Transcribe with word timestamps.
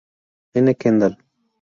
N. 0.63 0.73
Kendall. 0.81 1.15